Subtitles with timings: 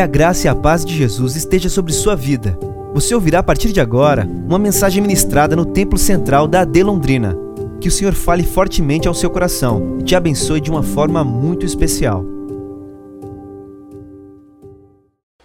[0.00, 2.58] Que a graça e a paz de Jesus esteja sobre sua vida.
[2.94, 7.36] Você ouvirá a partir de agora uma mensagem ministrada no Templo Central da AD Londrina.
[7.82, 11.66] Que o Senhor fale fortemente ao seu coração e te abençoe de uma forma muito
[11.66, 12.24] especial.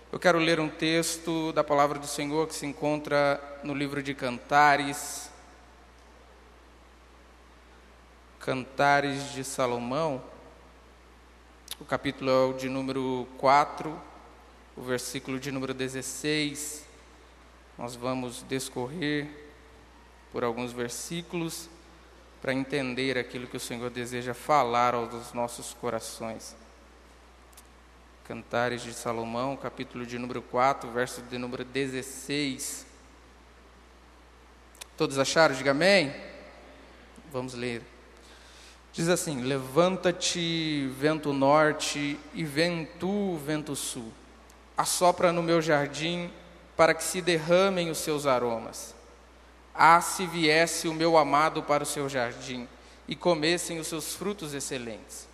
[0.09, 4.13] Eu quero ler um texto da palavra do Senhor que se encontra no livro de
[4.13, 5.29] Cantares.
[8.39, 10.21] Cantares de Salomão.
[11.77, 14.14] O capítulo é o de número 4
[14.75, 16.85] o versículo de número 16.
[17.77, 19.27] Nós vamos discorrer
[20.31, 21.69] por alguns versículos
[22.41, 26.55] para entender aquilo que o Senhor deseja falar aos nossos corações.
[28.25, 32.85] Cantares de Salomão, capítulo de número 4, verso de número 16.
[34.97, 35.55] Todos acharam?
[35.55, 36.13] Diga amém.
[37.31, 37.81] Vamos ler.
[38.91, 44.11] Diz assim: Levanta-te, vento norte, e vento, vento sul
[44.77, 46.31] assopra no meu jardim
[46.75, 48.93] para que se derramem os seus aromas.
[49.73, 52.67] Ah, se viesse o meu amado para o seu jardim
[53.07, 55.27] e comessem os seus frutos excelentes.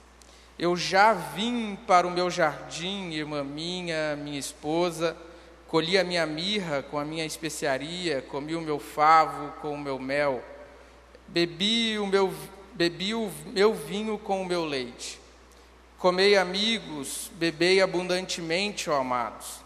[0.57, 5.15] Eu já vim para o meu jardim, irmã minha, minha esposa,
[5.67, 9.97] colhi a minha mirra com a minha especiaria, comi o meu favo com o meu
[9.97, 10.43] mel,
[11.27, 12.33] bebi o meu,
[12.73, 15.20] bebi o meu vinho com o meu leite.
[16.01, 19.59] Comei amigos, bebei abundantemente, ó amados.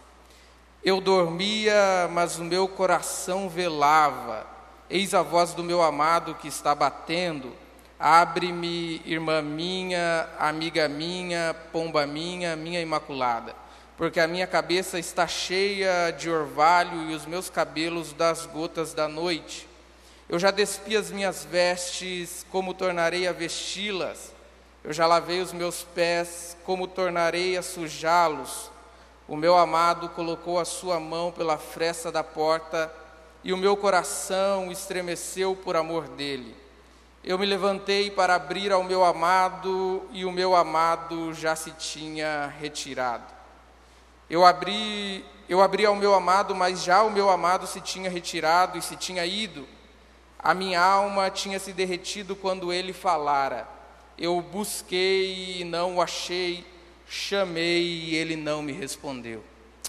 [0.84, 4.46] Eu dormia, mas o meu coração velava.
[4.90, 7.54] Eis a voz do meu amado que está batendo.
[7.98, 13.56] Abre-me, irmã minha, amiga minha, pomba minha, minha imaculada,
[13.96, 19.08] porque a minha cabeça está cheia de orvalho e os meus cabelos das gotas da
[19.08, 19.66] noite.
[20.28, 24.35] Eu já despi as minhas vestes, como tornarei a vesti-las?
[24.86, 28.70] Eu já lavei os meus pés, como tornarei a sujá-los?
[29.26, 32.88] O meu amado colocou a sua mão pela fresta da porta,
[33.42, 36.54] e o meu coração estremeceu por amor dele.
[37.24, 42.54] Eu me levantei para abrir ao meu amado, e o meu amado já se tinha
[42.56, 43.34] retirado.
[44.30, 48.78] Eu abri, eu abri ao meu amado, mas já o meu amado se tinha retirado
[48.78, 49.66] e se tinha ido.
[50.38, 53.74] A minha alma tinha se derretido quando ele falara.
[54.18, 56.64] Eu busquei e não o achei,
[57.06, 59.44] chamei e ele não me respondeu.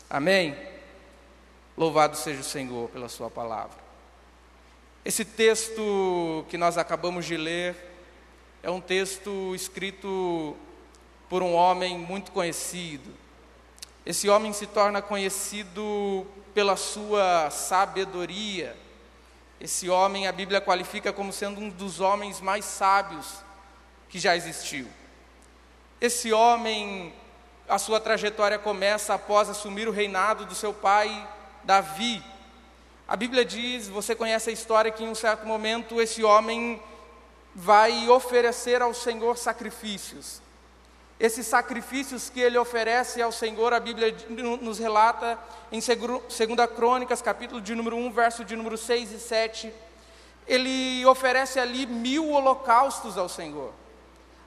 [0.09, 0.55] Amém?
[1.77, 3.77] Louvado seja o Senhor pela Sua palavra.
[5.05, 7.73] Esse texto que nós acabamos de ler
[8.61, 10.57] é um texto escrito
[11.29, 13.09] por um homem muito conhecido.
[14.05, 18.75] Esse homem se torna conhecido pela sua sabedoria.
[19.59, 23.46] Esse homem a Bíblia qualifica como sendo um dos homens mais sábios
[24.09, 24.87] que já existiu.
[25.99, 27.13] Esse homem,
[27.67, 31.27] a sua trajetória começa após assumir o reinado do seu pai
[31.63, 32.23] Davi.
[33.07, 36.81] A Bíblia diz, você conhece a história que em um certo momento esse homem
[37.55, 40.41] vai oferecer ao Senhor sacrifícios.
[41.19, 44.15] Esses sacrifícios que ele oferece ao Senhor, a Bíblia
[44.61, 45.39] nos relata
[45.71, 49.73] em 2 Crônicas, capítulo de número 1, verso de número 6 e 7.
[50.45, 53.73] Ele oferece ali mil holocaustos ao Senhor.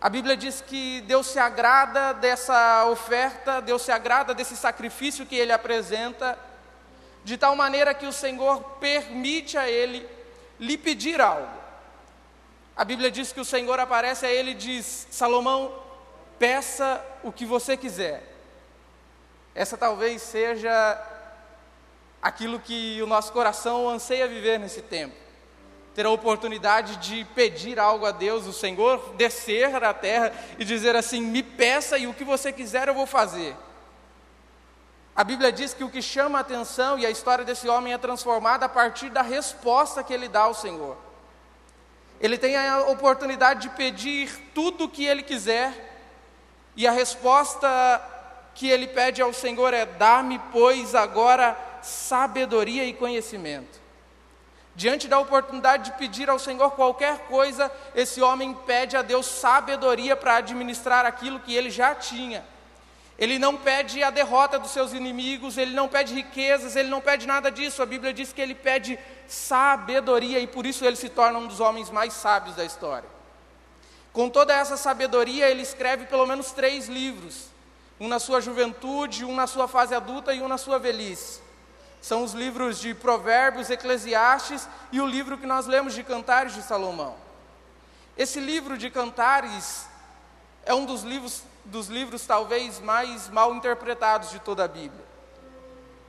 [0.01, 5.37] A Bíblia diz que Deus se agrada dessa oferta, Deus se agrada desse sacrifício que
[5.37, 6.39] ele apresenta,
[7.23, 10.09] de tal maneira que o Senhor permite a ele
[10.59, 11.61] lhe pedir algo.
[12.75, 15.71] A Bíblia diz que o Senhor aparece a ele e diz: Salomão,
[16.39, 18.23] peça o que você quiser.
[19.55, 20.99] Essa talvez seja
[22.23, 25.20] aquilo que o nosso coração anseia viver nesse tempo
[25.95, 30.95] ter a oportunidade de pedir algo a Deus, o Senhor descer à terra e dizer
[30.95, 33.57] assim: me peça e o que você quiser eu vou fazer.
[35.15, 37.99] A Bíblia diz que o que chama a atenção e a história desse homem é
[37.99, 40.97] transformada a partir da resposta que ele dá ao Senhor.
[42.21, 45.89] Ele tem a oportunidade de pedir tudo o que ele quiser,
[46.77, 47.69] e a resposta
[48.55, 53.81] que ele pede ao Senhor é: dá-me, pois, agora sabedoria e conhecimento.
[54.75, 60.17] Diante da oportunidade de pedir ao Senhor qualquer coisa, esse homem pede a Deus sabedoria
[60.17, 62.45] para administrar aquilo que ele já tinha.
[63.19, 67.27] Ele não pede a derrota dos seus inimigos, ele não pede riquezas, ele não pede
[67.27, 67.83] nada disso.
[67.83, 71.61] A Bíblia diz que ele pede sabedoria e por isso ele se torna um dos
[71.61, 73.09] homens mais sábios da história.
[74.13, 77.49] Com toda essa sabedoria, ele escreve pelo menos três livros:
[78.01, 81.43] um na sua juventude, um na sua fase adulta e um na sua velhice.
[82.01, 86.63] São os livros de Provérbios, Eclesiastes e o livro que nós lemos de Cantares de
[86.63, 87.15] Salomão.
[88.17, 89.87] Esse livro de Cantares
[90.65, 95.05] é um dos livros, dos livros talvez mais mal interpretados de toda a Bíblia.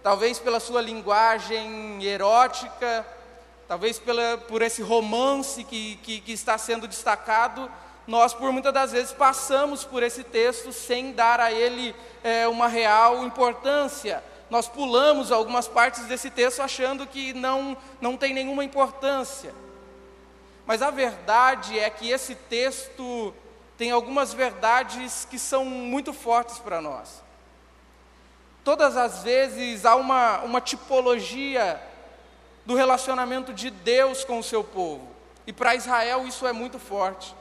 [0.03, 3.05] talvez pela sua linguagem erótica,
[3.67, 7.71] talvez pela, por esse romance que, que, que está sendo destacado,
[8.07, 12.67] nós por muitas das vezes passamos por esse texto sem dar a ele é, uma
[12.67, 14.23] real importância.
[14.51, 19.53] Nós pulamos algumas partes desse texto achando que não, não tem nenhuma importância.
[20.65, 23.33] Mas a verdade é que esse texto
[23.77, 27.23] tem algumas verdades que são muito fortes para nós.
[28.61, 31.81] Todas as vezes há uma, uma tipologia
[32.65, 35.07] do relacionamento de Deus com o seu povo.
[35.47, 37.33] E para Israel isso é muito forte.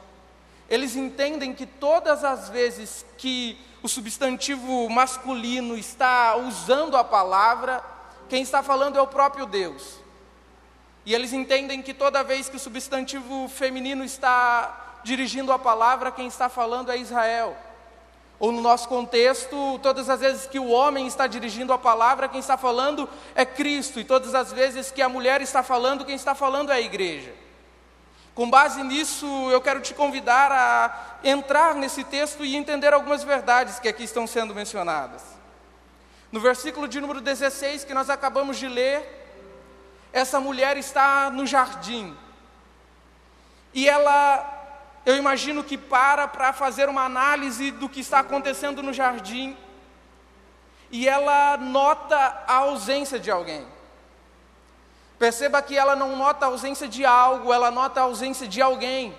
[0.69, 7.83] Eles entendem que todas as vezes que o substantivo masculino está usando a palavra,
[8.29, 9.99] quem está falando é o próprio Deus.
[11.05, 16.27] E eles entendem que toda vez que o substantivo feminino está dirigindo a palavra, quem
[16.27, 17.57] está falando é Israel.
[18.39, 22.39] Ou no nosso contexto, todas as vezes que o homem está dirigindo a palavra, quem
[22.39, 23.99] está falando é Cristo.
[23.99, 27.33] E todas as vezes que a mulher está falando, quem está falando é a igreja.
[28.41, 33.77] Com base nisso, eu quero te convidar a entrar nesse texto e entender algumas verdades
[33.77, 35.21] que aqui estão sendo mencionadas.
[36.31, 39.03] No versículo de número 16 que nós acabamos de ler,
[40.11, 42.17] essa mulher está no jardim.
[43.75, 48.91] E ela, eu imagino que para para fazer uma análise do que está acontecendo no
[48.91, 49.55] jardim.
[50.89, 53.67] E ela nota a ausência de alguém.
[55.21, 59.13] Perceba que ela não nota a ausência de algo, ela nota a ausência de alguém.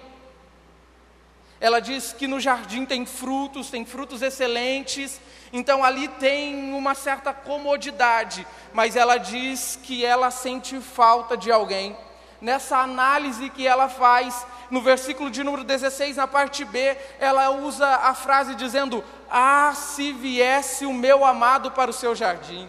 [1.60, 5.20] Ela diz que no jardim tem frutos, tem frutos excelentes,
[5.52, 11.96] então ali tem uma certa comodidade, mas ela diz que ela sente falta de alguém.
[12.40, 17.86] Nessa análise que ela faz, no versículo de número 16, na parte B, ela usa
[17.86, 22.68] a frase dizendo: Ah, se viesse o meu amado para o seu jardim.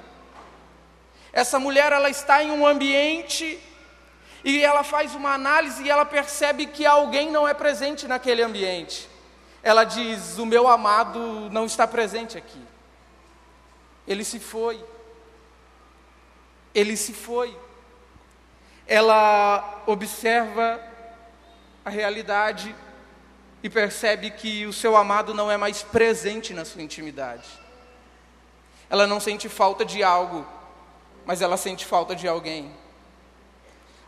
[1.33, 3.59] Essa mulher, ela está em um ambiente
[4.43, 9.09] e ela faz uma análise e ela percebe que alguém não é presente naquele ambiente.
[9.63, 12.61] Ela diz: O meu amado não está presente aqui.
[14.07, 14.83] Ele se foi.
[16.75, 17.57] Ele se foi.
[18.85, 20.79] Ela observa
[21.83, 22.75] a realidade
[23.63, 27.47] e percebe que o seu amado não é mais presente na sua intimidade.
[28.89, 30.45] Ela não sente falta de algo,
[31.25, 32.71] mas ela sente falta de alguém.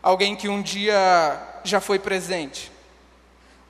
[0.02, 2.70] Alguém que um dia já foi presente,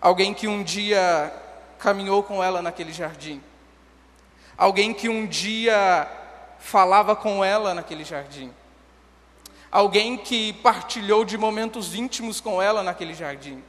[0.00, 1.32] alguém que um dia
[1.78, 3.40] caminhou com ela naquele jardim,
[4.56, 6.06] alguém que um dia
[6.58, 8.52] falava com ela naquele jardim,
[9.70, 13.62] alguém que partilhou de momentos íntimos com ela naquele jardim,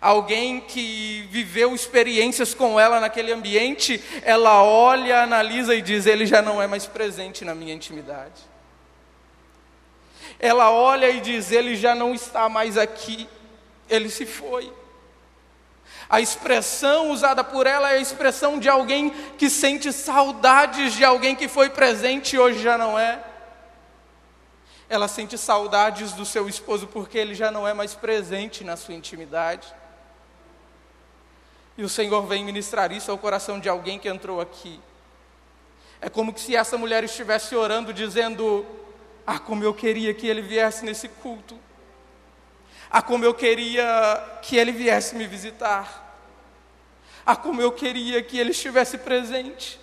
[0.00, 6.42] alguém que viveu experiências com ela naquele ambiente, ela olha, analisa e diz: ele já
[6.42, 8.55] não é mais presente na minha intimidade.
[10.38, 13.28] Ela olha e diz: Ele já não está mais aqui,
[13.88, 14.72] ele se foi.
[16.08, 21.34] A expressão usada por ela é a expressão de alguém que sente saudades de alguém
[21.34, 23.22] que foi presente e hoje já não é.
[24.88, 28.94] Ela sente saudades do seu esposo porque ele já não é mais presente na sua
[28.94, 29.74] intimidade.
[31.76, 34.80] E o Senhor vem ministrar isso ao coração de alguém que entrou aqui.
[36.00, 38.64] É como se essa mulher estivesse orando, dizendo:
[39.26, 41.58] ah, como eu queria que ele viesse nesse culto.
[42.88, 46.04] Ah, como eu queria que ele viesse me visitar.
[47.24, 49.80] Ah, como eu queria que ele estivesse presente.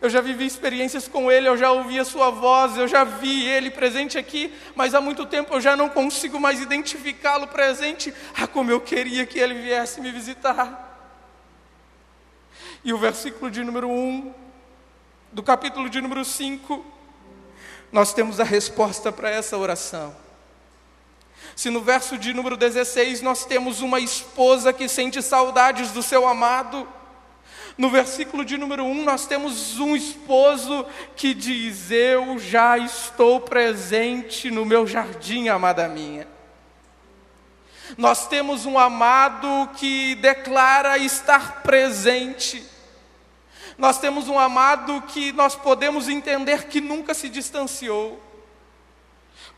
[0.00, 3.46] Eu já vivi experiências com ele, eu já ouvi a sua voz, eu já vi
[3.46, 8.14] ele presente aqui, mas há muito tempo eu já não consigo mais identificá-lo presente.
[8.36, 10.88] Ah, como eu queria que ele viesse me visitar.
[12.84, 14.34] E o versículo de número 1,
[15.32, 16.91] do capítulo de número 5,
[17.92, 20.16] nós temos a resposta para essa oração.
[21.54, 26.26] Se no verso de número 16 nós temos uma esposa que sente saudades do seu
[26.26, 26.88] amado,
[27.76, 34.50] no versículo de número 1 nós temos um esposo que diz: Eu já estou presente
[34.50, 36.26] no meu jardim, amada minha.
[37.96, 42.71] Nós temos um amado que declara estar presente.
[43.78, 48.20] Nós temos um amado que nós podemos entender que nunca se distanciou.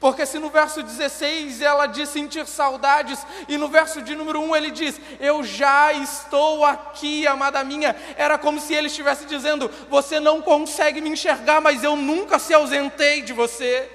[0.01, 3.19] Porque se no verso 16 ela diz sentir saudades,
[3.49, 7.97] e no verso de número 1 ele diz: Eu já estou aqui, amada minha.
[8.17, 12.53] Era como se ele estivesse dizendo: Você não consegue me enxergar, mas eu nunca se
[12.53, 13.91] ausentei de você.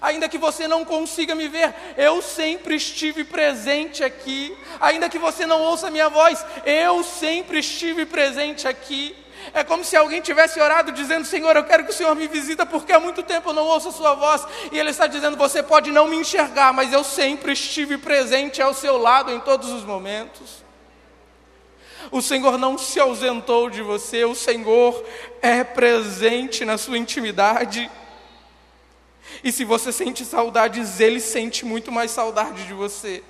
[0.00, 4.56] Ainda que você não consiga me ver, eu sempre estive presente aqui.
[4.80, 9.14] Ainda que você não ouça minha voz, eu sempre estive presente aqui.
[9.54, 12.66] É como se alguém tivesse orado dizendo: Senhor, eu quero que o Senhor me visita
[12.66, 14.46] porque há muito tempo eu não ouço a Sua voz.
[14.70, 18.74] E Ele está dizendo: Você pode não me enxergar, mas eu sempre estive presente ao
[18.74, 20.64] seu lado em todos os momentos.
[22.10, 25.04] O Senhor não se ausentou de você, o Senhor
[25.42, 27.90] é presente na sua intimidade.
[29.42, 33.22] E se você sente saudades, Ele sente muito mais saudade de você.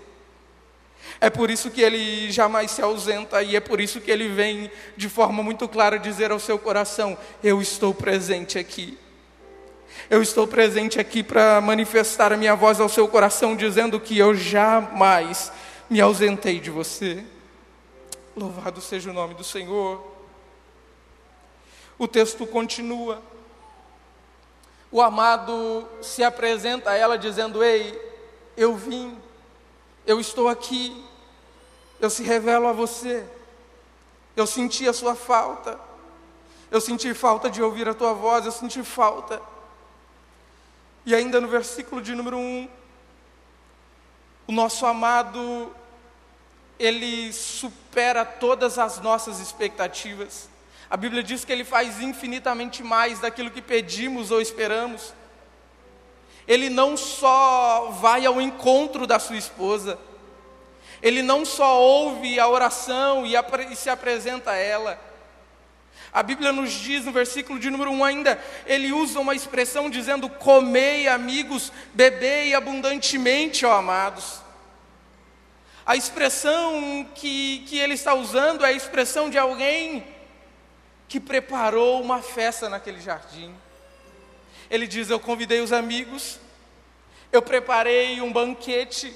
[1.20, 4.70] É por isso que ele jamais se ausenta e é por isso que ele vem
[4.96, 8.98] de forma muito clara dizer ao seu coração: Eu estou presente aqui.
[10.08, 14.34] Eu estou presente aqui para manifestar a minha voz ao seu coração, dizendo que eu
[14.34, 15.50] jamais
[15.90, 17.24] me ausentei de você.
[18.36, 20.16] Louvado seja o nome do Senhor.
[21.98, 23.20] O texto continua.
[24.90, 28.00] O amado se apresenta a ela dizendo: Ei,
[28.56, 29.18] eu vim,
[30.08, 31.04] eu estou aqui,
[32.00, 33.26] eu se revelo a você.
[34.34, 35.78] Eu senti a sua falta.
[36.70, 39.38] Eu senti falta de ouvir a tua voz, eu senti falta.
[41.04, 42.68] E ainda no versículo de número 1,
[44.46, 45.70] o nosso amado,
[46.78, 50.48] ele supera todas as nossas expectativas.
[50.88, 55.12] A Bíblia diz que ele faz infinitamente mais daquilo que pedimos ou esperamos.
[56.48, 59.98] Ele não só vai ao encontro da sua esposa,
[61.02, 63.34] ele não só ouve a oração e,
[63.76, 64.98] se apresenta a ela.
[66.10, 70.28] A Bíblia nos diz no versículo de número 1 ainda, ele usa uma expressão dizendo:
[70.28, 74.40] Comei, amigos, bebei abundantemente, ó amados.
[75.84, 80.04] A expressão que, que ele está usando é a expressão de alguém
[81.08, 83.54] que preparou uma festa naquele jardim.
[84.70, 86.38] Ele diz: Eu convidei os amigos,
[87.32, 89.14] eu preparei um banquete.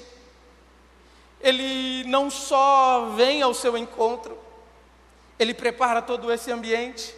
[1.39, 4.37] Ele não só vem ao seu encontro,
[5.37, 7.13] ele prepara todo esse ambiente,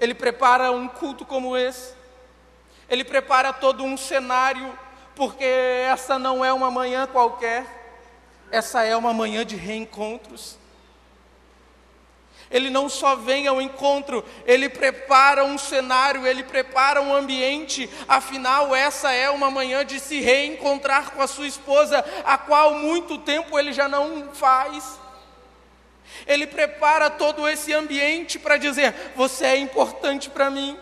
[0.00, 1.92] ele prepara um culto como esse,
[2.88, 4.76] ele prepara todo um cenário,
[5.14, 7.66] porque essa não é uma manhã qualquer,
[8.50, 10.56] essa é uma manhã de reencontros.
[12.50, 17.88] Ele não só vem ao encontro, ele prepara um cenário, ele prepara um ambiente.
[18.08, 23.18] Afinal, essa é uma manhã de se reencontrar com a sua esposa, a qual muito
[23.18, 24.98] tempo ele já não faz.
[26.26, 30.78] Ele prepara todo esse ambiente para dizer: Você é importante para mim,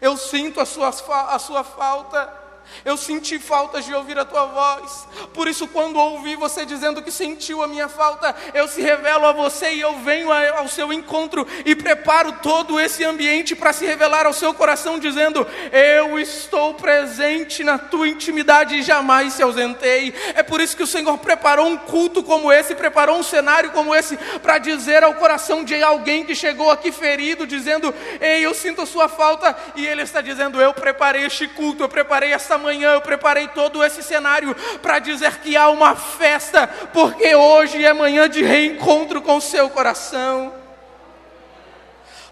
[0.00, 2.43] eu sinto a sua, a sua falta.
[2.84, 5.06] Eu senti faltas de ouvir a tua voz.
[5.32, 9.32] Por isso, quando ouvi você dizendo que sentiu a minha falta, eu se revelo a
[9.32, 14.26] você e eu venho ao seu encontro e preparo todo esse ambiente para se revelar
[14.26, 20.14] ao seu coração, dizendo: Eu estou presente na tua intimidade e jamais se ausentei.
[20.34, 23.94] É por isso que o Senhor preparou um culto como esse, preparou um cenário como
[23.94, 28.82] esse, para dizer ao coração de alguém que chegou aqui ferido, dizendo: Ei, eu sinto
[28.82, 32.58] a sua falta, e ele está dizendo: Eu preparei este culto, eu preparei essa essa
[32.58, 37.92] manhã eu preparei todo esse cenário para dizer que há uma festa, porque hoje é
[37.92, 40.54] manhã de reencontro com o seu coração.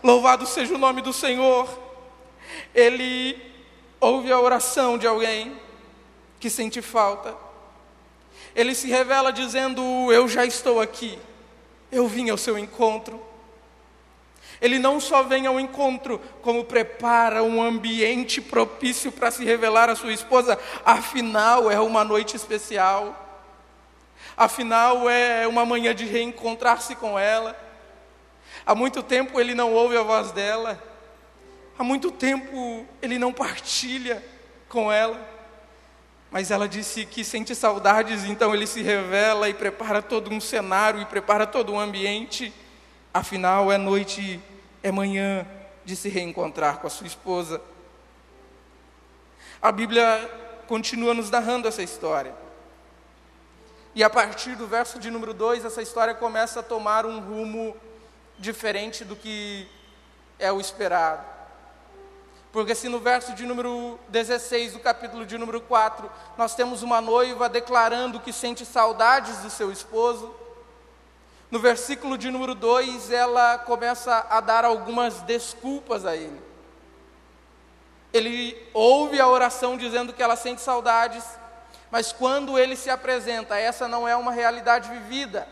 [0.02, 1.68] Louvado seja o nome do Senhor.
[2.72, 3.40] Ele
[4.00, 5.60] ouve a oração de alguém
[6.38, 7.34] que sente falta.
[8.54, 11.18] Ele se revela dizendo: Eu já estou aqui,
[11.90, 13.20] eu vim ao seu encontro.
[14.62, 19.97] Ele não só vem ao encontro, como prepara um ambiente propício para se revelar à
[19.97, 20.57] sua esposa.
[20.85, 23.19] Afinal, é uma noite especial.
[24.37, 27.59] Afinal, é uma manhã de reencontrar-se com ela.
[28.64, 30.81] Há muito tempo ele não ouve a voz dela.
[31.76, 34.25] Há muito tempo ele não partilha
[34.69, 35.21] com ela.
[36.31, 41.02] Mas ela disse que sente saudades, então ele se revela e prepara todo um cenário
[41.02, 42.54] e prepara todo um ambiente.
[43.12, 44.40] Afinal, é noite
[44.82, 45.46] é manhã
[45.84, 47.60] de se reencontrar com a sua esposa.
[49.60, 50.04] A Bíblia
[50.66, 52.34] continua nos narrando essa história.
[53.94, 57.76] E a partir do verso de número 2, essa história começa a tomar um rumo
[58.38, 59.68] diferente do que
[60.38, 61.24] é o esperado.
[62.50, 67.00] Porque se no verso de número 16 do capítulo de número 4, nós temos uma
[67.00, 70.34] noiva declarando que sente saudades do seu esposo,
[71.52, 76.40] no versículo de número 2, ela começa a dar algumas desculpas a ele.
[78.11, 81.23] Ele ouve a oração dizendo que ela sente saudades,
[81.90, 85.47] mas quando ele se apresenta, essa não é uma realidade vivida.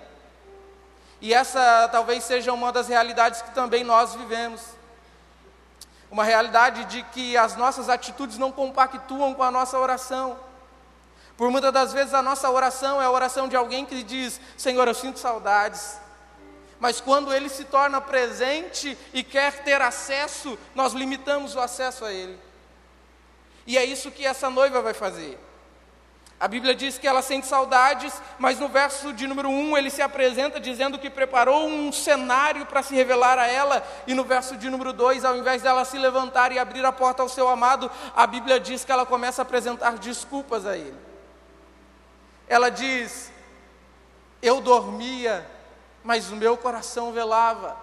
[1.21, 4.62] E essa talvez seja uma das realidades que também nós vivemos.
[6.11, 10.38] Uma realidade de que as nossas atitudes não compactuam com a nossa oração.
[11.40, 14.87] Por muitas das vezes a nossa oração é a oração de alguém que diz: Senhor,
[14.87, 15.99] eu sinto saudades.
[16.78, 22.12] Mas quando ele se torna presente e quer ter acesso, nós limitamos o acesso a
[22.12, 22.38] ele.
[23.66, 25.38] E é isso que essa noiva vai fazer.
[26.38, 30.02] A Bíblia diz que ela sente saudades, mas no verso de número 1 ele se
[30.02, 34.68] apresenta dizendo que preparou um cenário para se revelar a ela, e no verso de
[34.68, 38.26] número 2, ao invés dela se levantar e abrir a porta ao seu amado, a
[38.26, 41.09] Bíblia diz que ela começa a apresentar desculpas a ele.
[42.50, 43.33] Ela diz:
[44.42, 45.49] Eu dormia,
[46.04, 47.75] mas o meu coração velava.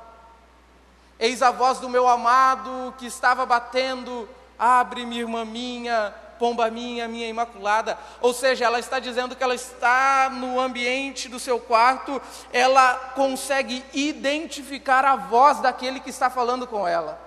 [1.19, 7.27] Eis a voz do meu amado que estava batendo, abre-me, irmã minha pomba minha, minha
[7.27, 7.97] imaculada.
[8.21, 12.21] Ou seja, ela está dizendo que ela está no ambiente do seu quarto,
[12.53, 17.26] ela consegue identificar a voz daquele que está falando com ela.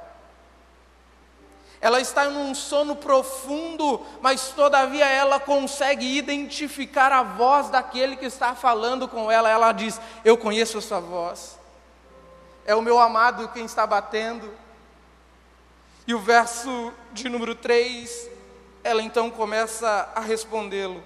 [1.80, 8.26] Ela está em um sono profundo, mas todavia ela consegue identificar a voz daquele que
[8.26, 9.49] está falando com ela.
[9.49, 11.58] Ela diz: Eu conheço a sua voz.
[12.66, 14.52] É o meu amado quem está batendo.
[16.06, 18.30] E o verso de número 3
[18.82, 21.02] ela então começa a respondê-lo.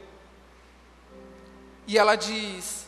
[1.86, 2.86] E ela diz: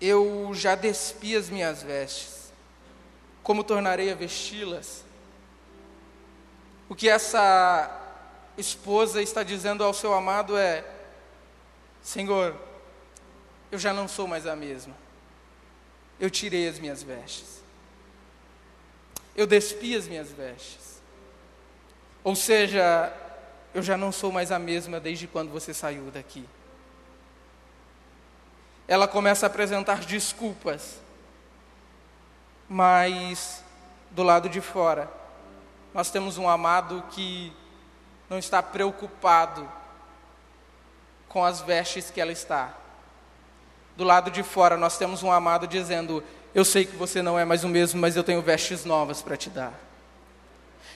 [0.00, 2.52] Eu já despi as minhas vestes,
[3.42, 5.04] como tornarei a vesti-las?
[6.88, 7.90] O que essa
[8.56, 10.84] esposa está dizendo ao seu amado é:
[12.02, 12.56] Senhor,
[13.70, 14.94] eu já não sou mais a mesma.
[16.18, 17.62] Eu tirei as minhas vestes.
[19.36, 21.00] Eu despi as minhas vestes.
[22.24, 23.12] Ou seja,
[23.72, 26.48] eu já não sou mais a mesma desde quando você saiu daqui.
[28.88, 30.96] Ela começa a apresentar desculpas,
[32.68, 33.62] mas
[34.10, 35.08] do lado de fora,
[35.98, 37.52] nós temos um amado que
[38.30, 39.68] não está preocupado
[41.28, 42.72] com as vestes que ela está.
[43.96, 46.22] Do lado de fora, nós temos um amado dizendo:
[46.54, 49.36] Eu sei que você não é mais o mesmo, mas eu tenho vestes novas para
[49.36, 49.72] te dar.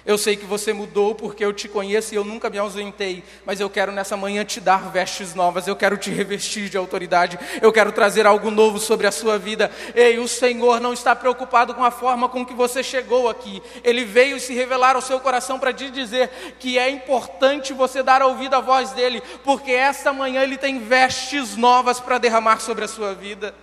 [0.05, 3.61] Eu sei que você mudou porque eu te conheço e eu nunca me ausentei, mas
[3.61, 7.73] eu quero nessa manhã te dar vestes novas, eu quero te revestir de autoridade, eu
[7.73, 9.71] quero trazer algo novo sobre a sua vida.
[9.95, 14.05] Ei, o Senhor não está preocupado com a forma com que você chegou aqui, Ele
[14.05, 18.55] veio se revelar ao seu coração para te dizer que é importante você dar ouvido
[18.55, 23.15] à voz dEle, porque esta manhã Ele tem vestes novas para derramar sobre a sua
[23.15, 23.55] vida.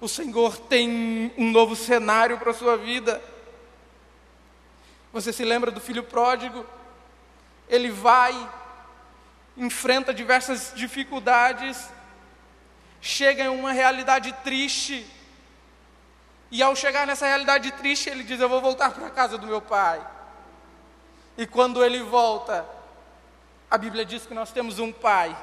[0.00, 3.20] O Senhor tem um novo cenário para a sua vida.
[5.20, 6.64] Você se lembra do filho pródigo?
[7.68, 8.32] Ele vai,
[9.56, 11.88] enfrenta diversas dificuldades,
[13.00, 15.04] chega em uma realidade triste,
[16.52, 19.48] e ao chegar nessa realidade triste, ele diz: Eu vou voltar para a casa do
[19.48, 20.00] meu pai.
[21.36, 22.64] E quando ele volta,
[23.68, 25.36] a Bíblia diz que nós temos um pai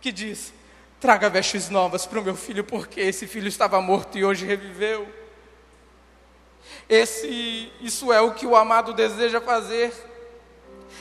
[0.00, 0.54] que diz:
[1.00, 5.12] Traga vestes novas para o meu filho, porque esse filho estava morto e hoje reviveu.
[6.88, 9.92] Esse, isso é o que o amado deseja fazer.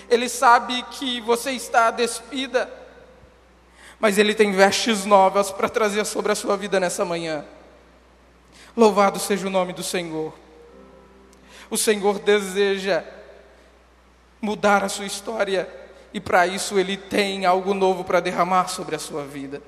[0.09, 2.69] Ele sabe que você está despida,
[3.99, 7.45] mas ele tem vestes novas para trazer sobre a sua vida nessa manhã.
[8.75, 10.33] Louvado seja o nome do Senhor.
[11.69, 13.03] O Senhor deseja
[14.41, 15.67] mudar a sua história
[16.13, 19.61] e para isso ele tem algo novo para derramar sobre a sua vida.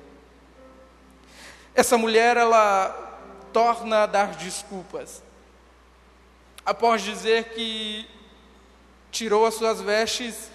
[1.74, 3.08] Essa mulher ela
[3.52, 5.22] torna a dar desculpas
[6.64, 8.06] após dizer que
[9.10, 10.50] tirou as suas vestes,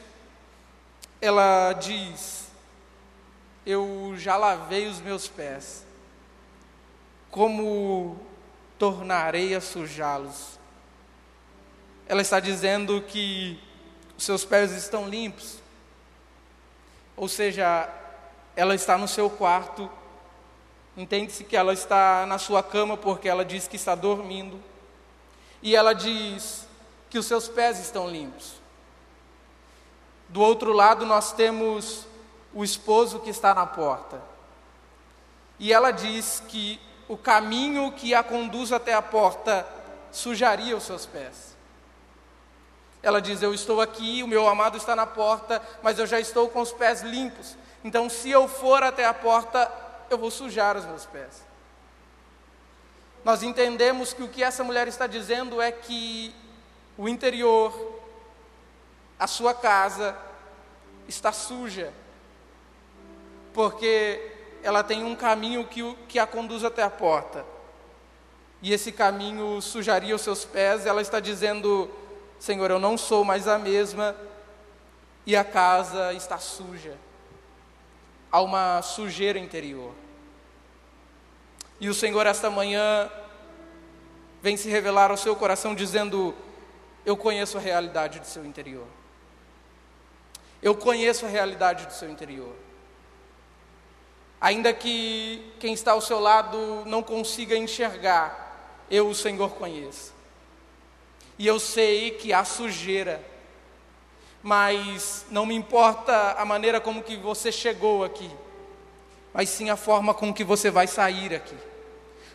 [1.22, 2.48] ela diz:
[3.66, 5.86] Eu já lavei os meus pés,
[7.30, 8.20] como
[8.78, 10.60] tornarei a sujá-los?
[12.08, 13.60] Ela está dizendo que
[14.18, 15.60] os seus pés estão limpos,
[17.18, 17.90] ou seja,
[18.56, 19.90] ela está no seu quarto,
[20.96, 24.62] entende-se que ela está na sua cama porque ela diz que está dormindo
[25.66, 26.68] e ela diz
[27.10, 28.54] que os seus pés estão limpos.
[30.30, 32.06] Do outro lado, nós temos
[32.54, 34.22] o esposo que está na porta.
[35.58, 39.68] E ela diz que o caminho que a conduz até a porta
[40.12, 41.56] sujaria os seus pés.
[43.02, 46.48] Ela diz: Eu estou aqui, o meu amado está na porta, mas eu já estou
[46.48, 47.58] com os pés limpos.
[47.84, 49.72] Então, se eu for até a porta,
[50.12, 51.55] eu vou sujar os meus pés
[53.26, 56.32] nós entendemos que o que essa mulher está dizendo é que
[56.96, 58.00] o interior,
[59.18, 60.16] a sua casa,
[61.08, 61.92] está suja,
[63.52, 67.44] porque ela tem um caminho que, que a conduz até a porta,
[68.62, 71.90] e esse caminho sujaria os seus pés, ela está dizendo:
[72.40, 74.16] Senhor, eu não sou mais a mesma,
[75.26, 76.96] e a casa está suja,
[78.32, 80.05] há uma sujeira interior.
[81.80, 83.10] E o Senhor, esta manhã,
[84.42, 86.34] vem se revelar ao seu coração, dizendo:
[87.06, 88.88] Eu conheço a realidade do seu interior.
[90.62, 92.56] Eu conheço a realidade do seu interior.
[94.40, 100.14] Ainda que quem está ao seu lado não consiga enxergar, eu, o Senhor, conheço.
[101.38, 103.22] E eu sei que há sujeira,
[104.42, 108.30] mas não me importa a maneira como que você chegou aqui,
[109.36, 111.58] mas sim a forma com que você vai sair aqui.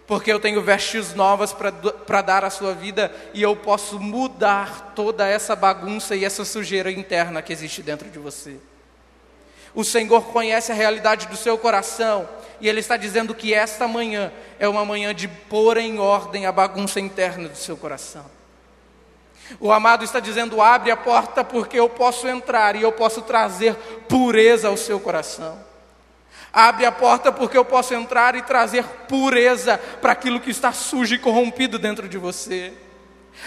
[0.07, 5.27] Porque eu tenho vestes novas para dar à sua vida e eu posso mudar toda
[5.27, 8.57] essa bagunça e essa sujeira interna que existe dentro de você.
[9.75, 12.29] O Senhor conhece a realidade do seu coração
[12.61, 16.53] e Ele está dizendo que esta manhã é uma manhã de pôr em ordem a
[16.53, 18.27] bagunça interna do seu coração.
[19.59, 23.75] O amado está dizendo: abre a porta porque eu posso entrar e eu posso trazer
[24.07, 25.70] pureza ao seu coração.
[26.53, 31.15] Abre a porta porque eu posso entrar e trazer pureza para aquilo que está sujo
[31.15, 32.73] e corrompido dentro de você.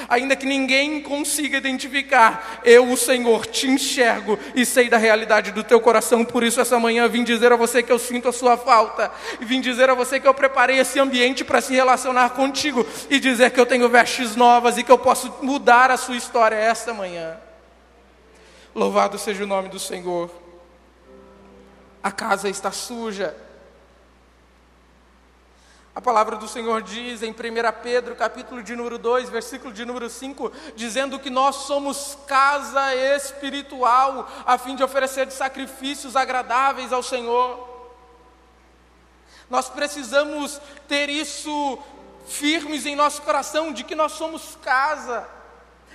[0.09, 5.63] Ainda que ninguém consiga identificar, eu, o Senhor, te enxergo e sei da realidade do
[5.63, 6.25] teu coração.
[6.25, 9.45] Por isso, essa manhã vim dizer a você que eu sinto a sua falta, e
[9.45, 13.51] vim dizer a você que eu preparei esse ambiente para se relacionar contigo e dizer
[13.51, 17.37] que eu tenho vestes novas e que eu posso mudar a sua história esta manhã.
[18.73, 20.42] Louvado seja o nome do Senhor.
[22.03, 23.35] A casa está suja,
[25.95, 27.35] a palavra do Senhor diz em 1
[27.83, 34.27] Pedro, capítulo de número 2, versículo de número 5, dizendo que nós somos casa espiritual,
[34.43, 37.69] a fim de oferecer sacrifícios agradáveis ao Senhor.
[39.47, 41.77] Nós precisamos ter isso
[42.27, 45.29] firmes em nosso coração, de que nós somos casa,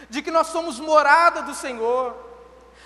[0.08, 2.27] de que nós somos morada do Senhor.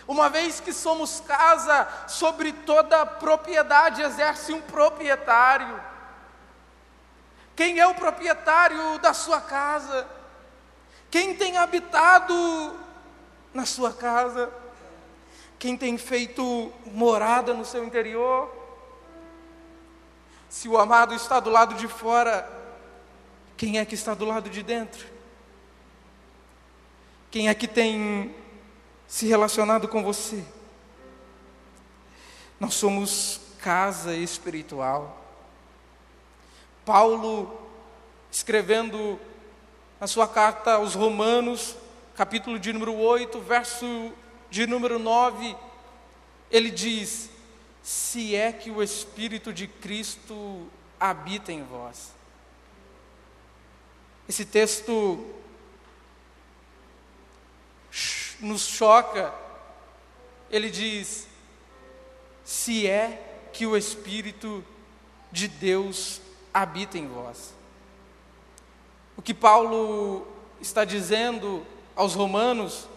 [0.06, 5.80] Uma vez que somos casa, sobre toda propriedade exerce um proprietário.
[7.54, 10.08] Quem é o proprietário da sua casa?
[11.10, 12.34] Quem tem habitado
[13.54, 14.52] na sua casa?
[15.58, 18.50] Quem tem feito morada no seu interior?
[20.48, 22.50] Se o amado está do lado de fora,
[23.56, 25.06] quem é que está do lado de dentro?
[27.30, 28.34] Quem é que tem
[29.12, 30.42] se relacionado com você?
[32.58, 35.22] Nós somos casa espiritual.
[36.82, 37.60] Paulo,
[38.30, 39.20] escrevendo
[40.00, 41.76] na sua carta aos Romanos,
[42.16, 44.12] capítulo de número 8, verso
[44.48, 45.54] de número 9,
[46.50, 47.28] ele diz:
[47.82, 50.66] Se é que o Espírito de Cristo
[50.98, 52.12] habita em vós.
[54.26, 55.22] Esse texto
[58.42, 59.32] nos choca.
[60.50, 61.26] Ele diz:
[62.44, 64.64] Se é que o Espírito
[65.30, 66.20] de Deus
[66.52, 67.54] habita em vós.
[69.16, 70.26] O que Paulo
[70.60, 72.88] está dizendo aos romanos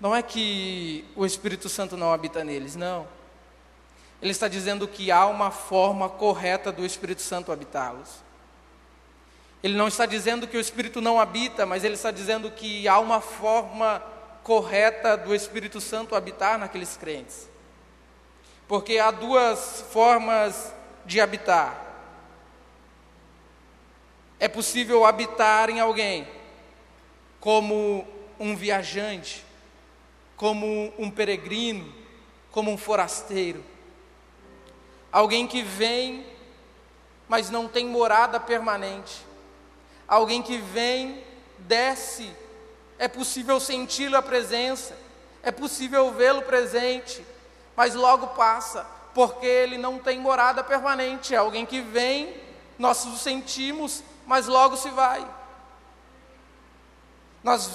[0.00, 3.08] não é que o Espírito Santo não habita neles, não.
[4.20, 8.24] Ele está dizendo que há uma forma correta do Espírito Santo habitá-los.
[9.62, 12.98] Ele não está dizendo que o Espírito não habita, mas ele está dizendo que há
[12.98, 14.02] uma forma
[14.46, 17.48] correta do Espírito Santo habitar naqueles crentes.
[18.68, 20.72] Porque há duas formas
[21.04, 21.84] de habitar.
[24.38, 26.28] É possível habitar em alguém
[27.40, 28.06] como
[28.38, 29.44] um viajante,
[30.36, 31.92] como um peregrino,
[32.52, 33.64] como um forasteiro.
[35.10, 36.24] Alguém que vem,
[37.28, 39.26] mas não tem morada permanente.
[40.06, 41.24] Alguém que vem,
[41.58, 42.30] desce,
[42.98, 44.96] é possível senti-lo a presença,
[45.42, 47.24] é possível vê-lo presente,
[47.76, 51.34] mas logo passa, porque ele não tem morada permanente.
[51.34, 52.40] É alguém que vem,
[52.78, 55.26] nós o sentimos, mas logo se vai.
[57.42, 57.70] Nós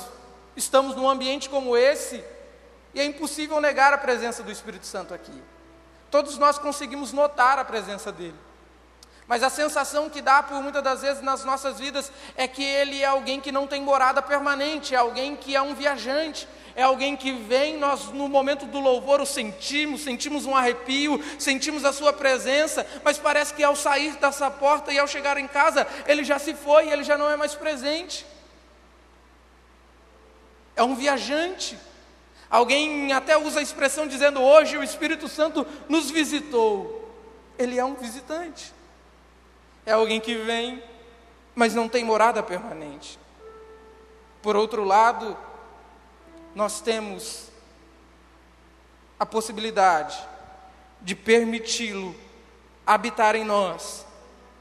[0.56, 2.24] estamos num ambiente como esse
[2.94, 5.42] e é impossível negar a presença do Espírito Santo aqui.
[6.10, 8.36] Todos nós conseguimos notar a presença dele.
[9.32, 13.02] Mas a sensação que dá por muitas das vezes nas nossas vidas é que ele
[13.02, 17.16] é alguém que não tem morada permanente, é alguém que é um viajante, é alguém
[17.16, 22.12] que vem, nós no momento do louvor o sentimos, sentimos um arrepio, sentimos a sua
[22.12, 26.38] presença, mas parece que ao sair dessa porta e ao chegar em casa, ele já
[26.38, 28.26] se foi, ele já não é mais presente.
[30.76, 31.80] É um viajante.
[32.50, 37.10] Alguém até usa a expressão dizendo: Hoje o Espírito Santo nos visitou.
[37.58, 38.81] Ele é um visitante.
[39.86, 40.84] É alguém que vem,
[41.56, 43.20] mas não tem morada permanente.
[44.42, 45.38] Por outro lado,
[46.56, 47.52] nós temos
[49.20, 50.18] a possibilidade
[51.02, 52.16] de permiti-lo
[52.86, 54.06] habitar em nós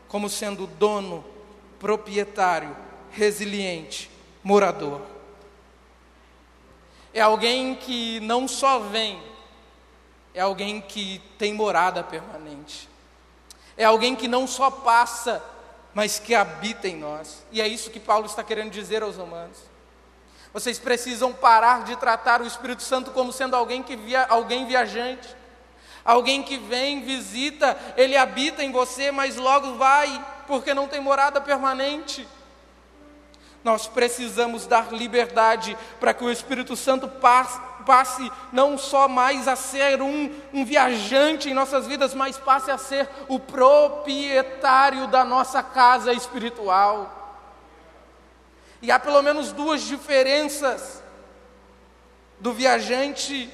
[0.06, 1.24] como sendo dono,
[1.78, 2.76] proprietário,
[3.12, 4.10] resiliente,
[4.42, 5.00] morador.
[7.14, 9.22] É alguém que não só vem,
[10.34, 12.89] é alguém que tem morada permanente.
[13.80, 15.42] É alguém que não só passa,
[15.94, 17.42] mas que habita em nós.
[17.50, 19.56] E é isso que Paulo está querendo dizer aos romanos.
[20.52, 25.34] Vocês precisam parar de tratar o Espírito Santo como sendo alguém que via, alguém viajante,
[26.04, 31.40] alguém que vem, visita, ele habita em você, mas logo vai, porque não tem morada
[31.40, 32.28] permanente.
[33.64, 39.56] Nós precisamos dar liberdade para que o Espírito Santo passe, passe, não só mais a
[39.56, 45.62] ser um, um viajante em nossas vidas, mas passe a ser o proprietário da nossa
[45.62, 47.16] casa espiritual.
[48.82, 51.02] E há pelo menos duas diferenças
[52.38, 53.50] do viajante,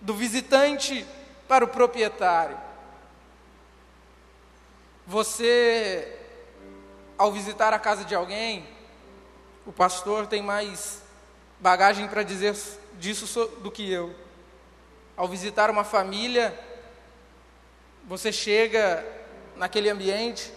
[0.00, 1.06] do visitante
[1.46, 2.58] para o proprietário.
[5.06, 6.18] Você,
[7.18, 8.66] ao visitar a casa de alguém,
[9.66, 11.02] o pastor tem mais
[11.60, 12.54] bagagem para dizer
[12.98, 14.14] disso do que eu.
[15.16, 16.58] Ao visitar uma família,
[18.06, 19.04] você chega
[19.56, 20.52] naquele ambiente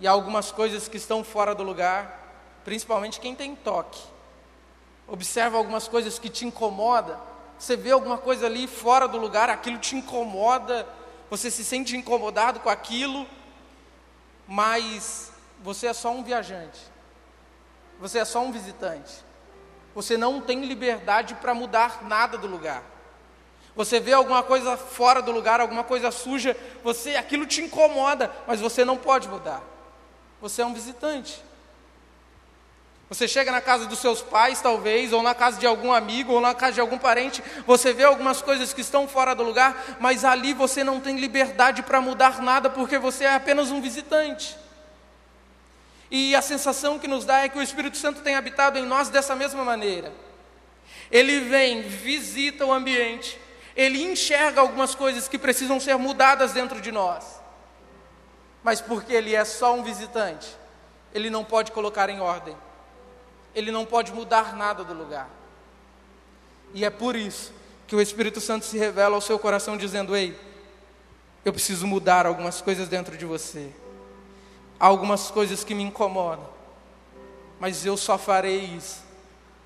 [0.00, 4.02] e há algumas coisas que estão fora do lugar, principalmente quem tem toque.
[5.06, 7.20] Observa algumas coisas que te incomodam.
[7.58, 10.86] Você vê alguma coisa ali fora do lugar, aquilo te incomoda,
[11.30, 13.26] você se sente incomodado com aquilo,
[14.46, 15.32] mas
[15.62, 16.80] você é só um viajante.
[18.00, 19.24] Você é só um visitante.
[19.94, 22.82] Você não tem liberdade para mudar nada do lugar.
[23.76, 28.60] Você vê alguma coisa fora do lugar, alguma coisa suja, você aquilo te incomoda, mas
[28.60, 29.62] você não pode mudar.
[30.40, 31.42] Você é um visitante.
[33.08, 36.40] Você chega na casa dos seus pais, talvez, ou na casa de algum amigo, ou
[36.40, 40.24] na casa de algum parente, você vê algumas coisas que estão fora do lugar, mas
[40.24, 44.56] ali você não tem liberdade para mudar nada, porque você é apenas um visitante.
[46.16, 49.08] E a sensação que nos dá é que o Espírito Santo tem habitado em nós
[49.08, 50.12] dessa mesma maneira.
[51.10, 53.36] Ele vem, visita o ambiente,
[53.74, 57.40] ele enxerga algumas coisas que precisam ser mudadas dentro de nós.
[58.62, 60.56] Mas porque ele é só um visitante,
[61.12, 62.56] ele não pode colocar em ordem,
[63.52, 65.28] ele não pode mudar nada do lugar.
[66.72, 67.52] E é por isso
[67.88, 70.38] que o Espírito Santo se revela ao seu coração dizendo: Ei,
[71.44, 73.72] eu preciso mudar algumas coisas dentro de você.
[74.78, 76.48] Há algumas coisas que me incomodam,
[77.60, 79.04] mas eu só farei isso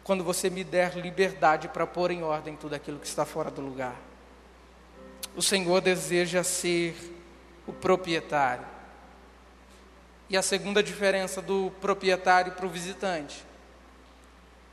[0.05, 3.61] quando você me der liberdade para pôr em ordem tudo aquilo que está fora do
[3.61, 3.97] lugar.
[5.37, 6.97] O Senhor deseja ser
[7.67, 8.65] o proprietário.
[10.31, 13.45] E a segunda diferença do proprietário para o visitante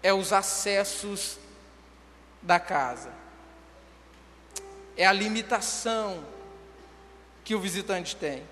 [0.02, 1.38] é os acessos
[2.42, 3.12] da casa.
[4.96, 6.24] É a limitação
[7.44, 8.44] que o visitante tem.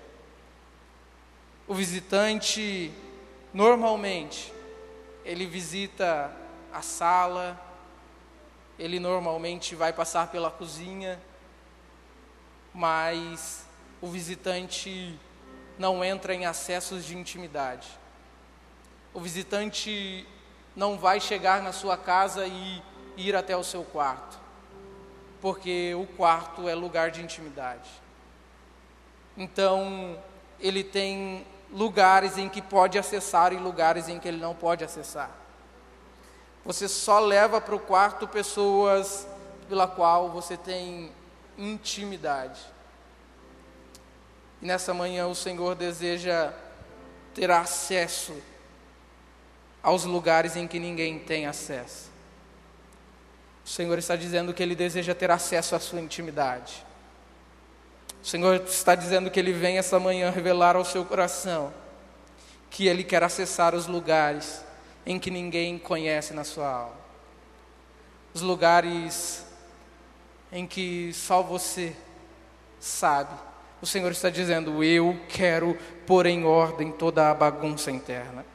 [1.66, 2.92] O visitante,
[3.52, 4.52] normalmente,
[5.24, 6.30] ele visita
[6.70, 7.58] a sala,
[8.78, 11.18] ele normalmente vai passar pela cozinha,
[12.74, 13.66] mas
[14.02, 15.18] o visitante
[15.78, 17.88] não entra em acessos de intimidade.
[19.14, 20.28] O visitante
[20.76, 22.82] não vai chegar na sua casa e
[23.16, 24.38] ir até o seu quarto,
[25.40, 27.88] porque o quarto é lugar de intimidade.
[29.34, 30.22] Então,
[30.60, 35.30] ele tem lugares em que pode acessar e lugares em que ele não pode acessar.
[36.64, 39.26] Você só leva para o quarto pessoas
[39.68, 41.10] pela qual você tem
[41.58, 42.60] intimidade.
[44.62, 46.52] E nessa manhã o Senhor deseja
[47.34, 48.34] ter acesso
[49.82, 52.10] aos lugares em que ninguém tem acesso.
[53.64, 56.84] O Senhor está dizendo que Ele deseja ter acesso à sua intimidade.
[58.24, 61.70] O Senhor está dizendo que Ele vem essa manhã revelar ao seu coração
[62.70, 64.64] que Ele quer acessar os lugares
[65.04, 66.96] em que ninguém conhece na sua alma.
[68.32, 69.44] Os lugares
[70.50, 71.94] em que só você
[72.80, 73.34] sabe.
[73.82, 78.46] O Senhor está dizendo: Eu quero pôr em ordem toda a bagunça interna.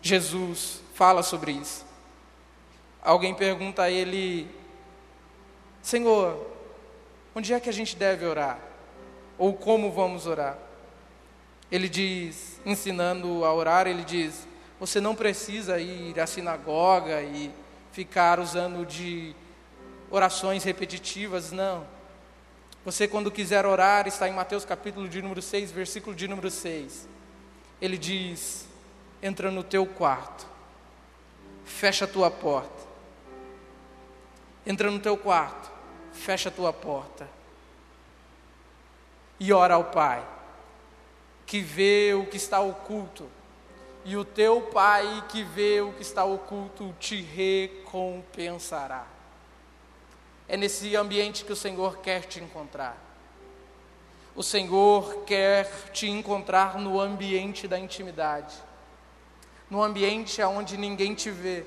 [0.00, 1.84] Jesus fala sobre isso.
[3.02, 4.48] Alguém pergunta a ele:
[5.82, 6.55] Senhor,
[7.36, 8.58] Onde é que a gente deve orar?
[9.36, 10.56] Ou como vamos orar?
[11.70, 14.48] Ele diz, ensinando a orar, ele diz:
[14.80, 17.52] você não precisa ir à sinagoga e
[17.92, 19.36] ficar usando de
[20.10, 21.86] orações repetitivas, não.
[22.86, 27.06] Você, quando quiser orar, está em Mateus capítulo de número 6, versículo de número 6.
[27.82, 28.66] Ele diz:
[29.22, 30.46] entra no teu quarto,
[31.66, 32.86] fecha a tua porta.
[34.64, 35.75] Entra no teu quarto,
[36.16, 37.28] fecha a tua porta
[39.38, 40.26] e ora ao Pai.
[41.46, 43.30] que vê o que está oculto,
[44.04, 49.06] e o teu Pai que vê o que está oculto te recompensará.
[50.48, 52.96] É nesse ambiente que o Senhor quer te encontrar.
[54.34, 58.56] O Senhor quer te encontrar no ambiente da intimidade,
[59.70, 61.64] no ambiente onde ninguém te vê.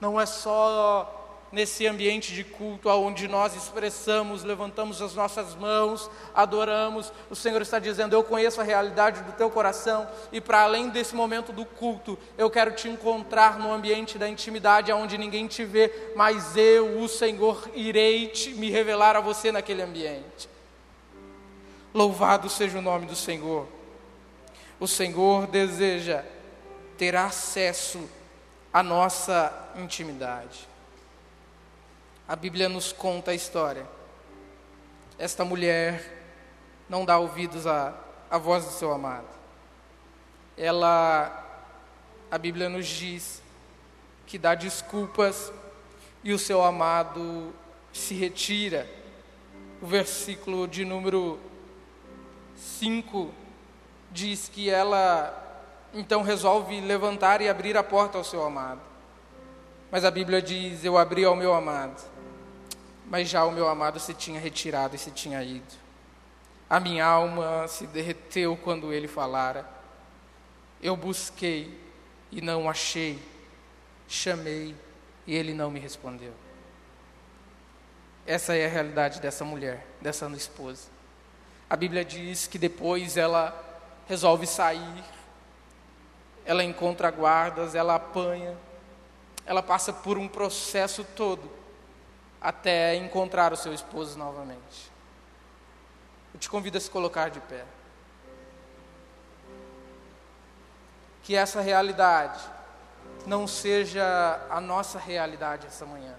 [0.00, 1.23] Não é só
[1.54, 7.12] nesse ambiente de culto, onde nós expressamos, levantamos as nossas mãos, adoramos.
[7.30, 11.14] O Senhor está dizendo: Eu conheço a realidade do teu coração, e para além desse
[11.14, 16.12] momento do culto, eu quero te encontrar no ambiente da intimidade, onde ninguém te vê,
[16.16, 20.48] mas eu, o Senhor, irei te, me revelar a você naquele ambiente.
[21.94, 23.68] Louvado seja o nome do Senhor.
[24.80, 26.24] O Senhor deseja
[26.98, 28.10] ter acesso
[28.72, 30.73] à nossa intimidade.
[32.26, 33.86] A Bíblia nos conta a história.
[35.18, 36.10] Esta mulher
[36.88, 37.94] não dá ouvidos à,
[38.30, 39.28] à voz do seu amado.
[40.56, 41.44] Ela,
[42.30, 43.42] a Bíblia nos diz
[44.26, 45.52] que dá desculpas
[46.22, 47.52] e o seu amado
[47.92, 48.88] se retira.
[49.82, 51.38] O versículo de número
[52.56, 53.34] 5
[54.10, 55.42] diz que ela
[55.92, 58.80] então resolve levantar e abrir a porta ao seu amado.
[59.90, 62.13] Mas a Bíblia diz: Eu abri ao meu amado
[63.06, 65.74] mas já o meu amado se tinha retirado e se tinha ido.
[66.68, 69.68] A minha alma se derreteu quando ele falara.
[70.82, 71.78] Eu busquei
[72.32, 73.18] e não achei.
[74.08, 74.74] Chamei
[75.26, 76.32] e ele não me respondeu.
[78.26, 80.88] Essa é a realidade dessa mulher, dessa esposa.
[81.68, 83.54] A Bíblia diz que depois ela
[84.06, 85.04] resolve sair,
[86.44, 88.56] ela encontra guardas, ela apanha,
[89.46, 91.63] ela passa por um processo todo
[92.44, 94.92] até encontrar o seu esposo novamente.
[96.34, 97.64] Eu te convido a se colocar de pé.
[101.22, 102.38] Que essa realidade
[103.26, 106.14] não seja a nossa realidade essa manhã.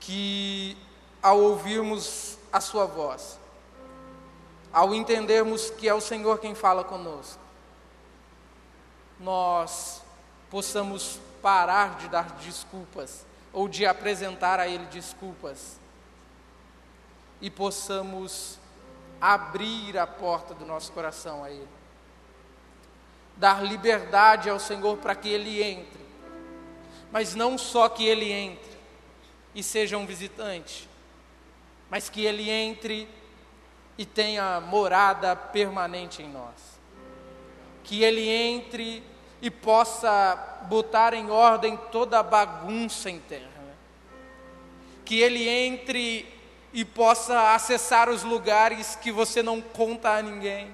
[0.00, 0.76] Que
[1.22, 3.38] ao ouvirmos a Sua voz,
[4.72, 7.40] ao entendermos que é o Senhor quem fala conosco,
[9.20, 10.02] nós
[10.50, 15.78] possamos parar de dar desculpas ou de apresentar a Ele desculpas.
[17.40, 18.58] E possamos
[19.20, 21.68] abrir a porta do nosso coração a Ele,
[23.36, 26.00] dar liberdade ao Senhor para que Ele entre,
[27.10, 28.72] mas não só que Ele entre
[29.54, 30.88] e seja um visitante,
[31.90, 33.08] mas que Ele entre
[33.98, 36.80] e tenha morada permanente em nós,
[37.84, 39.04] que Ele entre
[39.42, 43.48] e possa botar em ordem toda a bagunça interna.
[45.04, 46.32] Que ele entre
[46.72, 50.70] e possa acessar os lugares que você não conta a ninguém.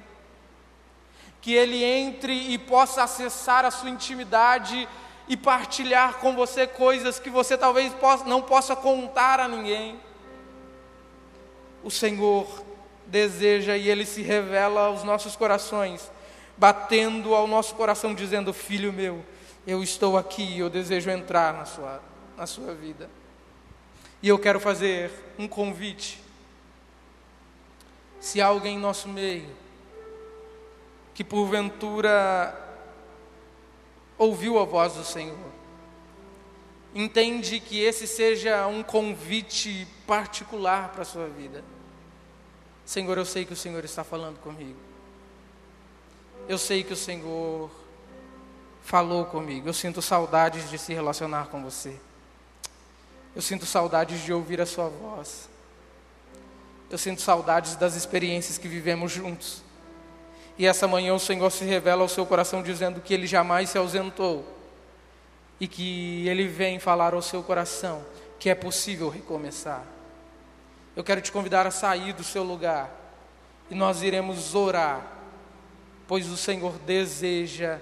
[1.41, 4.87] Que ele entre e possa acessar a sua intimidade
[5.27, 7.95] e partilhar com você coisas que você talvez
[8.27, 9.99] não possa contar a ninguém.
[11.83, 12.47] O Senhor
[13.07, 16.11] deseja e ele se revela aos nossos corações
[16.59, 19.25] batendo ao nosso coração, dizendo: Filho meu,
[19.67, 22.03] eu estou aqui, eu desejo entrar na sua,
[22.37, 23.09] na sua vida.
[24.23, 26.21] E eu quero fazer um convite.
[28.21, 29.49] Se há alguém em nosso meio
[31.15, 32.57] que porventura
[34.17, 35.37] ouviu a voz do Senhor,
[36.95, 41.65] entende que esse seja um convite particular para a sua vida.
[42.85, 44.79] Senhor, eu sei que o Senhor está falando comigo.
[46.49, 47.71] Eu sei que o Senhor
[48.83, 49.69] falou comigo.
[49.69, 51.95] Eu sinto saudades de se relacionar com você.
[53.37, 55.47] Eu sinto saudades de ouvir a sua voz.
[56.91, 59.63] Eu sinto saudades das experiências que vivemos juntos.
[60.57, 63.77] E essa manhã o Senhor se revela ao seu coração dizendo que ele jamais se
[63.77, 64.43] ausentou
[65.61, 68.03] e que ele vem falar ao seu coração
[68.39, 69.85] que é possível recomeçar.
[70.97, 72.91] Eu quero te convidar a sair do seu lugar
[73.71, 75.18] e nós iremos orar
[76.09, 77.79] pois o Senhor deseja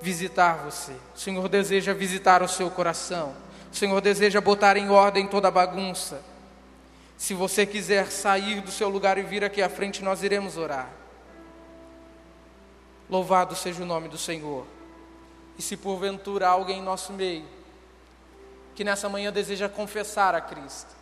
[0.00, 0.92] visitar você.
[1.14, 3.34] O Senhor deseja visitar o seu coração.
[3.70, 6.22] O Senhor deseja botar em ordem toda a bagunça.
[7.18, 10.88] Se você quiser sair do seu lugar e vir aqui à frente, nós iremos orar.
[13.10, 14.64] Louvado seja o nome do Senhor.
[15.58, 17.56] E se porventura alguém em nosso meio
[18.74, 20.94] que nessa manhã deseja confessar a Cristo,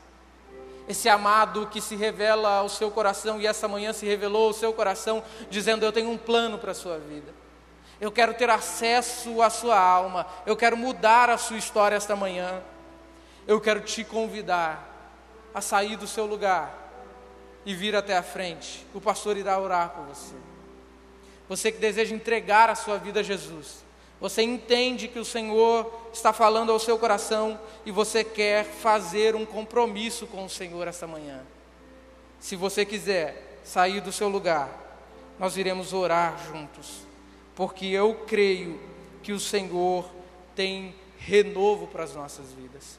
[0.89, 4.73] esse amado que se revela ao seu coração e essa manhã se revelou ao seu
[4.73, 7.33] coração, dizendo: Eu tenho um plano para a sua vida.
[8.01, 10.27] Eu quero ter acesso à sua alma.
[10.45, 12.63] Eu quero mudar a sua história esta manhã.
[13.47, 14.91] Eu quero te convidar
[15.55, 16.85] a sair do seu lugar
[17.65, 18.87] e vir até a frente.
[18.93, 20.35] O pastor irá orar por você.
[21.49, 23.85] Você que deseja entregar a sua vida a Jesus.
[24.21, 29.45] Você entende que o Senhor está falando ao seu coração e você quer fazer um
[29.45, 31.41] compromisso com o Senhor esta manhã.
[32.39, 34.69] Se você quiser sair do seu lugar,
[35.39, 37.01] nós iremos orar juntos,
[37.55, 38.81] porque eu creio
[39.23, 40.09] que o Senhor
[40.55, 42.99] tem renovo para as nossas vidas.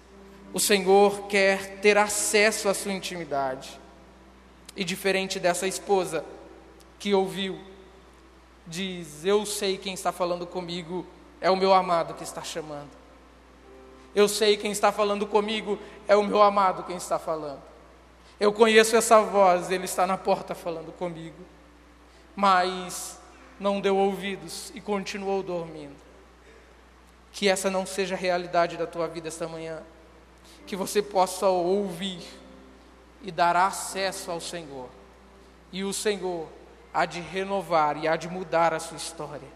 [0.54, 3.80] O Senhor quer ter acesso à sua intimidade.
[4.76, 6.26] E diferente dessa esposa
[7.00, 7.60] que ouviu,
[8.68, 11.06] diz: Eu sei quem está falando comigo,
[11.40, 12.90] é o meu amado que está chamando.
[14.14, 17.62] Eu sei quem está falando comigo, é o meu amado quem está falando.
[18.40, 21.44] Eu conheço essa voz, ele está na porta falando comigo.
[22.36, 23.20] Mas
[23.60, 25.96] não deu ouvidos e continuou dormindo.
[27.32, 29.82] Que essa não seja a realidade da tua vida esta manhã.
[30.66, 32.22] Que você possa ouvir
[33.22, 34.90] e dar acesso ao Senhor.
[35.72, 36.48] E o Senhor
[36.96, 39.48] há de renovar e há de mudar a sua história.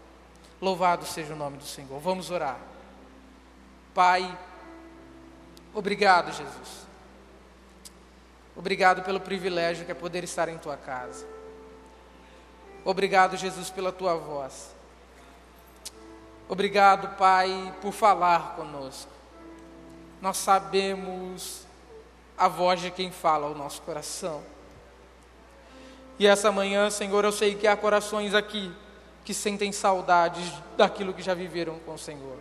[0.60, 1.98] Louvado seja o nome do Senhor.
[1.98, 2.58] Vamos orar.
[3.94, 4.38] Pai,
[5.72, 6.86] obrigado, Jesus.
[8.54, 11.26] Obrigado pelo privilégio que é poder estar em tua casa.
[12.84, 14.74] Obrigado, Jesus, pela tua voz.
[16.46, 19.10] Obrigado, Pai, por falar conosco.
[20.20, 21.66] Nós sabemos
[22.36, 24.42] a voz de quem fala ao nosso coração.
[26.20, 28.70] E essa manhã, Senhor, eu sei que há corações aqui
[29.24, 32.36] que sentem saudades daquilo que já viveram com o Senhor.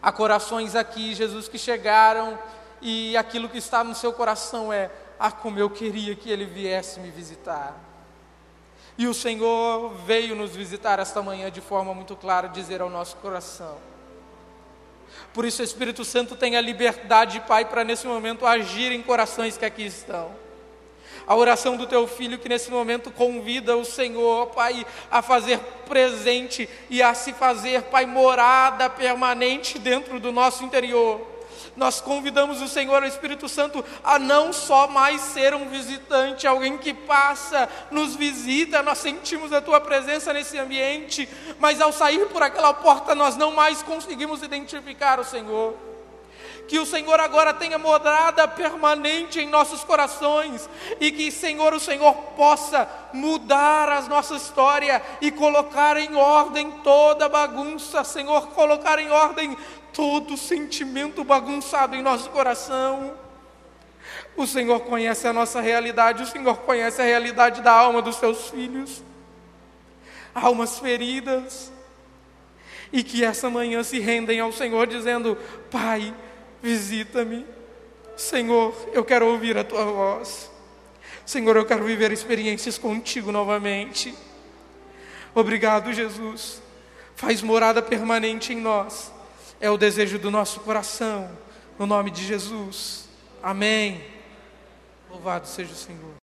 [0.00, 2.38] Há corações aqui, Jesus, que chegaram
[2.80, 7.00] e aquilo que está no seu coração é: ah, como eu queria que ele viesse
[7.00, 7.78] me visitar.
[8.96, 13.14] E o Senhor veio nos visitar esta manhã de forma muito clara, dizer ao nosso
[13.18, 13.76] coração:
[15.34, 19.58] por isso, o Espírito Santo tem a liberdade, Pai, para nesse momento agir em corações
[19.58, 20.41] que aqui estão.
[21.26, 25.58] A oração do teu filho que nesse momento convida o Senhor, Pai, a fazer
[25.88, 31.32] presente e a se fazer, Pai, morada permanente dentro do nosso interior
[31.76, 36.76] nós convidamos o Senhor, o Espírito Santo, a não só mais ser um visitante, alguém
[36.76, 42.42] que passa, nos visita, nós sentimos a tua presença nesse ambiente, mas ao sair por
[42.42, 45.91] aquela porta nós não mais conseguimos identificar o Senhor.
[46.68, 50.68] Que o Senhor agora tenha morada permanente em nossos corações
[51.00, 57.28] e que, Senhor, o Senhor possa mudar a nossa história e colocar em ordem toda
[57.28, 59.56] bagunça, Senhor, colocar em ordem
[59.92, 63.14] todo sentimento bagunçado em nosso coração.
[64.36, 68.48] O Senhor conhece a nossa realidade, o Senhor conhece a realidade da alma dos seus
[68.48, 69.02] filhos,
[70.34, 71.70] almas feridas,
[72.92, 75.36] e que essa manhã se rendem ao Senhor, dizendo:
[75.70, 76.14] Pai,
[76.62, 77.44] visita-me,
[78.16, 80.50] Senhor, eu quero ouvir a tua voz,
[81.26, 84.14] Senhor, eu quero viver experiências contigo novamente.
[85.34, 86.62] Obrigado, Jesus,
[87.16, 89.12] faz morada permanente em nós
[89.62, 91.28] é o desejo do nosso coração,
[91.78, 93.04] no nome de Jesus.
[93.40, 94.00] Amém.
[95.08, 96.16] Louvado seja o Senhor.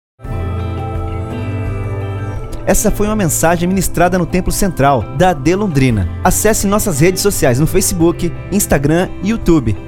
[2.66, 6.08] Essa foi uma mensagem ministrada no Templo Central da AD Londrina.
[6.24, 9.87] Acesse nossas redes sociais no Facebook, Instagram e YouTube